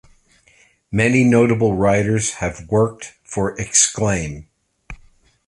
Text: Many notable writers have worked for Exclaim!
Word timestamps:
Many 0.91 1.23
notable 1.23 1.75
writers 1.75 2.31
have 2.37 2.67
worked 2.67 3.13
for 3.23 3.55
Exclaim! 3.61 4.47